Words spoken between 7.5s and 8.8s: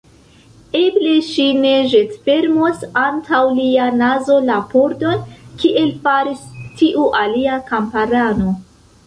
kamparano.